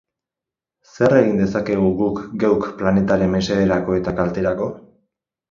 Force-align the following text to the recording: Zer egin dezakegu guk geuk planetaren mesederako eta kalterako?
Zer 0.93 1.13
egin 1.17 1.37
dezakegu 1.41 1.91
guk 1.99 2.23
geuk 2.45 2.65
planetaren 2.81 3.33
mesederako 3.35 4.01
eta 4.01 4.17
kalterako? 4.23 4.73